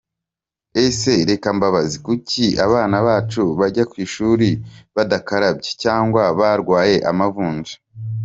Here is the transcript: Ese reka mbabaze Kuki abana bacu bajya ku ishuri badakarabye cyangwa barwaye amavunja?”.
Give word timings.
Ese 0.83 1.11
reka 1.29 1.47
mbabaze 1.55 1.95
Kuki 2.05 2.45
abana 2.65 2.97
bacu 3.07 3.43
bajya 3.59 3.83
ku 3.91 3.95
ishuri 4.05 4.47
badakarabye 4.95 5.71
cyangwa 5.83 6.21
barwaye 6.39 6.95
amavunja?”. 7.11 7.75